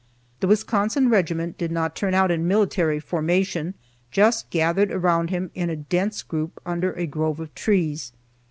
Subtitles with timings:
[0.39, 3.75] The Wisconsin regiment did not turn out in military formation,
[4.09, 8.11] just gathered around him in a dense group under a grove of trees.